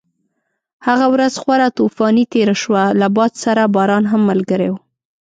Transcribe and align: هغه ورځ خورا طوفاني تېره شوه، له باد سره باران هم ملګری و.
هغه 0.87 1.05
ورځ 1.13 1.33
خورا 1.41 1.67
طوفاني 1.77 2.25
تېره 2.33 2.55
شوه، 2.63 2.83
له 2.99 3.07
باد 3.15 3.31
سره 3.43 3.63
باران 3.75 4.03
هم 4.11 4.21
ملګری 4.29 4.69
و. 4.71 4.75